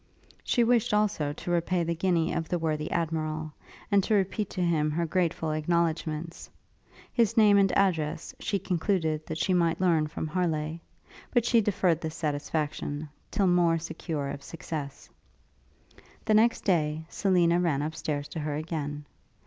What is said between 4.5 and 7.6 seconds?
him her grateful acknowledgements: his name